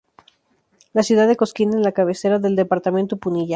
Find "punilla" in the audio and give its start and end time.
3.17-3.49